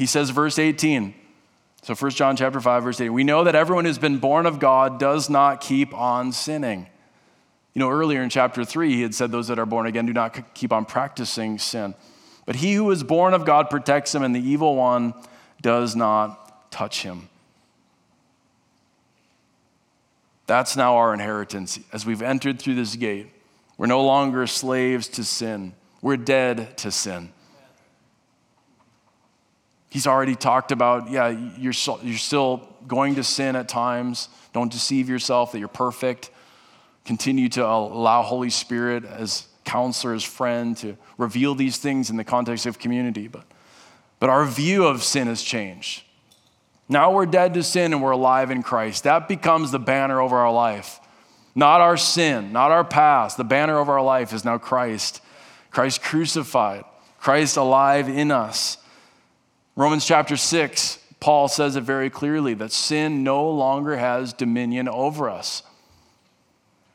[0.00, 1.12] He says, verse 18.
[1.82, 3.10] So 1 John chapter 5, verse 8.
[3.10, 6.86] We know that everyone who's been born of God does not keep on sinning.
[7.74, 10.14] You know, earlier in chapter 3, he had said, Those that are born again do
[10.14, 11.94] not keep on practicing sin.
[12.46, 15.12] But he who is born of God protects him, and the evil one
[15.60, 17.28] does not touch him.
[20.46, 21.78] That's now our inheritance.
[21.92, 23.26] As we've entered through this gate,
[23.76, 27.34] we're no longer slaves to sin, we're dead to sin.
[29.90, 34.28] He's already talked about, yeah, you're, you're still going to sin at times.
[34.54, 36.30] Don't deceive yourself that you're perfect
[37.04, 42.24] continue to allow Holy Spirit as counselor, as friend, to reveal these things in the
[42.24, 43.28] context of community.
[43.28, 43.44] But,
[44.18, 46.04] but our view of sin has changed.
[46.88, 49.04] Now we're dead to sin and we're alive in Christ.
[49.04, 51.00] That becomes the banner over our life.
[51.54, 53.36] Not our sin, not our past.
[53.36, 55.20] The banner over our life is now Christ.
[55.70, 56.84] Christ crucified,
[57.18, 58.76] Christ alive in us.
[59.80, 65.30] Romans chapter 6, Paul says it very clearly that sin no longer has dominion over
[65.30, 65.62] us.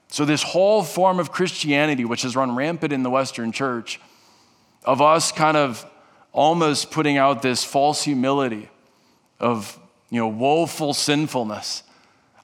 [0.09, 3.99] So, this whole form of Christianity, which has run rampant in the Western church,
[4.83, 5.83] of us kind of
[6.31, 8.69] almost putting out this false humility
[9.39, 9.79] of
[10.11, 11.81] you know, woeful sinfulness,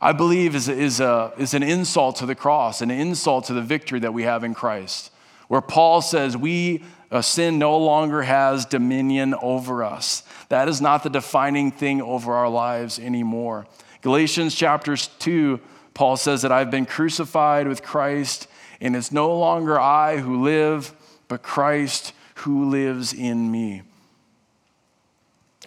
[0.02, 3.62] I believe is, is, a, is an insult to the cross, an insult to the
[3.62, 5.12] victory that we have in Christ.
[5.50, 10.24] Where Paul says, We, uh, sin no longer has dominion over us.
[10.50, 13.68] That is not the defining thing over our lives anymore.
[14.02, 15.60] Galatians chapters 2
[15.94, 18.48] Paul says that I've been crucified with Christ,
[18.80, 20.94] and it's no longer I who live,
[21.28, 23.84] but Christ who lives in me.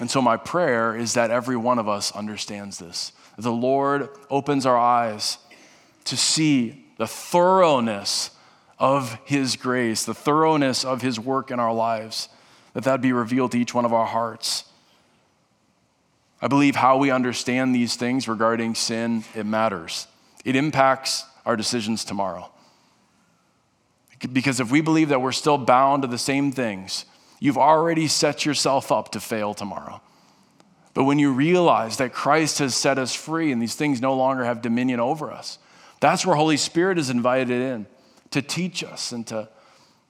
[0.00, 3.12] And so, my prayer is that every one of us understands this.
[3.38, 5.38] The Lord opens our eyes
[6.04, 8.30] to see the thoroughness
[8.78, 12.28] of His grace, the thoroughness of His work in our lives,
[12.72, 14.64] that that be revealed to each one of our hearts.
[16.42, 20.06] I believe how we understand these things regarding sin, it matters.
[20.44, 22.50] It impacts our decisions tomorrow.
[24.32, 27.04] Because if we believe that we're still bound to the same things,
[27.40, 30.00] you've already set yourself up to fail tomorrow.
[30.94, 34.44] But when you realize that Christ has set us free and these things no longer
[34.44, 35.58] have dominion over us,
[36.00, 37.86] that's where Holy Spirit is invited in
[38.34, 39.48] to teach us and to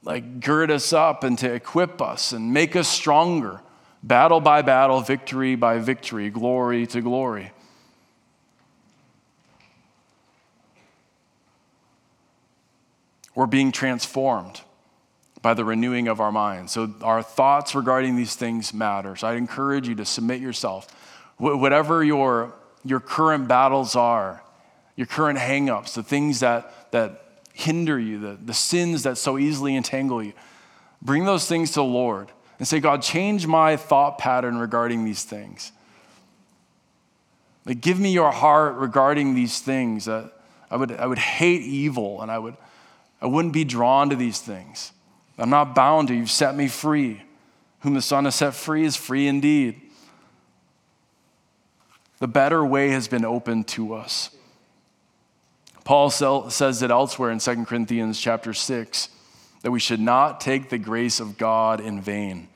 [0.02, 3.60] like gird us up and to equip us and make us stronger,
[4.02, 7.52] battle by battle, victory by victory, glory to glory.
[13.34, 14.62] We're being transformed
[15.42, 16.72] by the renewing of our minds.
[16.72, 19.16] So, our thoughts regarding these things matter.
[19.16, 20.86] So, I encourage you to submit yourself.
[21.36, 22.54] Whatever your,
[22.84, 24.42] your current battles are,
[24.96, 27.23] your current hangups, the things that, that
[27.54, 30.34] hinder you, the, the sins that so easily entangle you.
[31.00, 35.22] Bring those things to the Lord and say, God, change my thought pattern regarding these
[35.22, 35.72] things.
[37.64, 40.04] Like, give me your heart regarding these things.
[40.04, 40.32] That
[40.70, 42.56] I would, I would hate evil and I, would,
[43.22, 44.92] I wouldn't be drawn to these things.
[45.38, 46.14] I'm not bound to.
[46.14, 47.22] You've set me free.
[47.80, 49.80] Whom the Son has set free is free indeed.
[52.18, 54.34] The better way has been opened to us.
[55.84, 59.08] Paul says it elsewhere in 2 Corinthians chapter 6
[59.62, 62.48] that we should not take the grace of God in vain.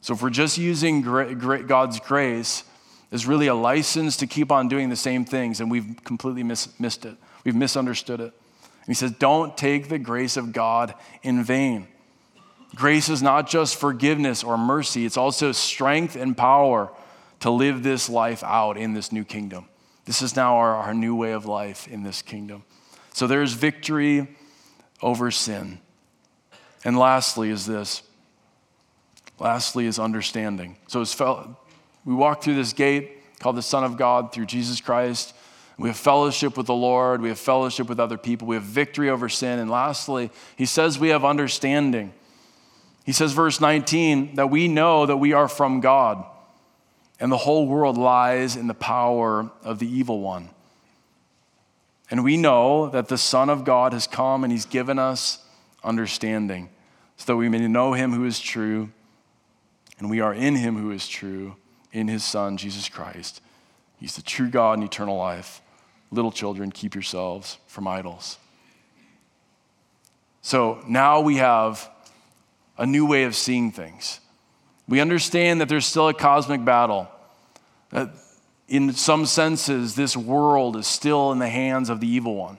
[0.00, 2.64] So if we're just using God's grace
[3.12, 7.04] as really a license to keep on doing the same things, and we've completely missed
[7.04, 8.32] it, we've misunderstood it.
[8.32, 11.88] And he says, don't take the grace of God in vain.
[12.74, 16.90] Grace is not just forgiveness or mercy, it's also strength and power
[17.40, 19.66] to live this life out in this new kingdom.
[20.04, 22.64] This is now our, our new way of life in this kingdom.
[23.12, 24.28] So there's victory
[25.00, 25.78] over sin.
[26.84, 28.02] And lastly, is this.
[29.38, 30.76] Lastly, is understanding.
[30.88, 31.58] So as fel-
[32.04, 35.34] we walk through this gate called the Son of God through Jesus Christ.
[35.78, 37.20] We have fellowship with the Lord.
[37.20, 38.46] We have fellowship with other people.
[38.46, 39.58] We have victory over sin.
[39.58, 42.12] And lastly, he says we have understanding.
[43.04, 46.24] He says, verse 19, that we know that we are from God
[47.20, 50.50] and the whole world lies in the power of the evil one.
[52.10, 55.38] And we know that the Son of God has come and he's given us
[55.82, 56.68] understanding
[57.16, 58.90] so that we may know him who is true,
[59.98, 61.56] and we are in him who is true,
[61.92, 63.40] in his Son, Jesus Christ.
[63.98, 65.62] He's the true God and eternal life.
[66.10, 68.38] Little children, keep yourselves from idols.
[70.42, 71.88] So now we have
[72.76, 74.20] a new way of seeing things.
[74.88, 77.08] We understand that there's still a cosmic battle.
[77.90, 78.10] That
[78.68, 82.58] in some senses, this world is still in the hands of the evil one.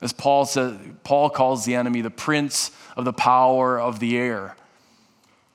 [0.00, 4.56] As Paul says, Paul calls the enemy the prince of the power of the air.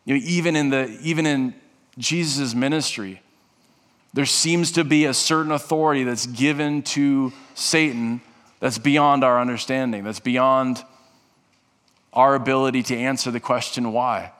[0.06, 1.54] You know, even in the even in
[1.98, 3.22] Jesus' ministry,
[4.14, 8.22] there seems to be a certain authority that's given to Satan
[8.60, 10.84] that's beyond our understanding, that's beyond
[12.12, 14.32] our ability to answer the question why.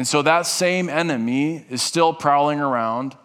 [0.00, 3.18] And so that same enemy is still prowling around,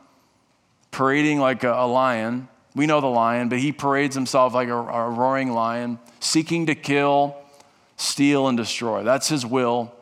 [0.91, 2.49] parading like a, a lion.
[2.75, 6.75] We know the lion, but he parades himself like a, a roaring lion, seeking to
[6.75, 7.37] kill,
[7.95, 9.03] steal, and destroy.
[9.03, 9.95] That's his will.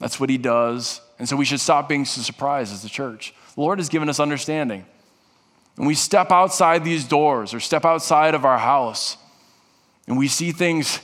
[0.00, 1.00] That's what he does.
[1.20, 3.32] And so we should stop being so surprised as the church.
[3.54, 4.86] The Lord has given us understanding.
[5.76, 9.16] And we step outside these doors or step outside of our house
[10.10, 10.98] and we see things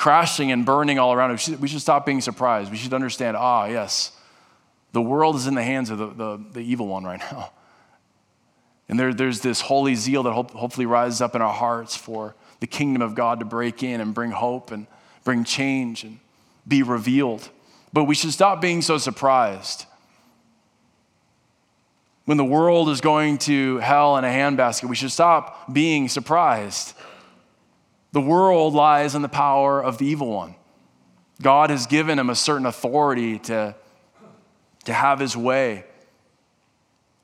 [0.00, 1.30] crashing and burning all around.
[1.30, 1.46] us.
[1.46, 2.70] we should stop being surprised.
[2.70, 4.12] We should understand ah, yes,
[4.92, 7.52] the world is in the hands of the, the, the evil one right now.
[8.88, 12.34] And there, there's this holy zeal that hope, hopefully rises up in our hearts for
[12.60, 14.86] the kingdom of God to break in and bring hope and
[15.22, 16.18] bring change and
[16.66, 17.50] be revealed.
[17.92, 19.84] But we should stop being so surprised.
[22.24, 26.94] When the world is going to hell in a handbasket, we should stop being surprised.
[28.12, 30.54] The world lies in the power of the evil one.
[31.42, 33.74] God has given him a certain authority to,
[34.84, 35.84] to have his way.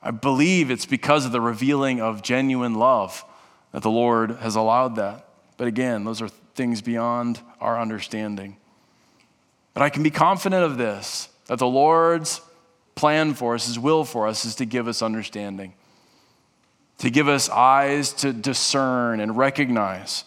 [0.03, 3.25] I believe it's because of the revealing of genuine love
[3.73, 5.27] that the Lord has allowed that.
[5.57, 8.57] But again, those are things beyond our understanding.
[9.75, 12.41] But I can be confident of this that the Lord's
[12.95, 15.75] plan for us, his will for us, is to give us understanding,
[16.99, 20.25] to give us eyes to discern and recognize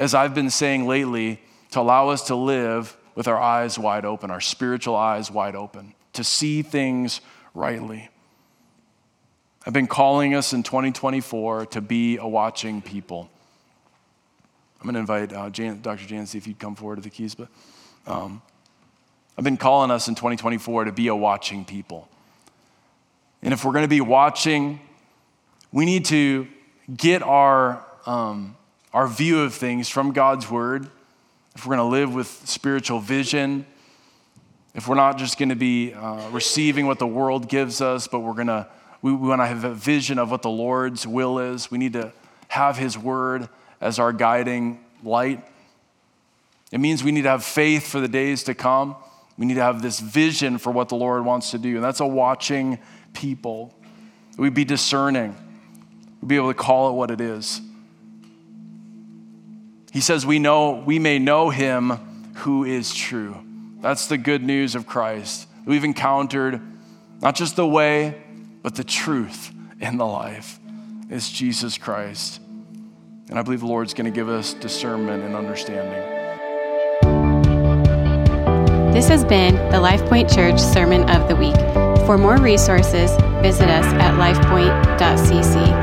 [0.00, 1.42] as I've been saying lately,
[1.72, 5.94] to allow us to live with our eyes wide open, our spiritual eyes wide open,
[6.14, 7.20] to see things
[7.54, 8.08] rightly.
[9.66, 13.28] I've been calling us in 2024 to be a watching people.
[14.80, 16.06] I'm going to invite uh, Jan, Dr.
[16.06, 17.48] Jancy if you'd come forward to the keys, but
[18.06, 18.40] um,
[19.36, 22.08] I've been calling us in 2024 to be a watching people.
[23.42, 24.80] And if we're going to be watching,
[25.72, 26.48] we need to
[26.96, 28.56] get our um,
[28.92, 30.88] our view of things from God's word,
[31.54, 33.66] if we're going to live with spiritual vision,
[34.74, 38.20] if we're not just going to be uh, receiving what the world gives us, but
[38.20, 38.66] we're going to,
[39.02, 41.92] we, we want to have a vision of what the Lord's will is, we need
[41.92, 42.12] to
[42.48, 43.48] have His word
[43.80, 45.44] as our guiding light.
[46.72, 48.96] It means we need to have faith for the days to come.
[49.36, 51.76] We need to have this vision for what the Lord wants to do.
[51.76, 52.78] And that's a watching
[53.14, 53.74] people.
[54.36, 55.34] We'd be discerning.
[56.20, 57.60] We'd be able to call it what it is.
[59.92, 61.90] He says, We know, we may know him
[62.36, 63.36] who is true.
[63.80, 65.48] That's the good news of Christ.
[65.64, 66.60] We've encountered
[67.20, 68.22] not just the way,
[68.62, 70.58] but the truth in the life
[71.10, 72.40] is Jesus Christ.
[73.28, 76.18] And I believe the Lord's going to give us discernment and understanding.
[78.92, 81.56] This has been the LifePoint Church Sermon of the Week.
[82.06, 83.10] For more resources,
[83.40, 85.79] visit us at lifepoint.cc.